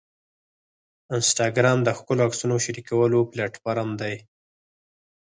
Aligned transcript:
انسټاګرام 1.15 1.77
د 1.83 1.89
ښکلو 1.97 2.21
عکسونو 2.27 2.55
شریکولو 2.65 3.19
پلیټفارم 3.31 3.89
دی. 4.01 4.15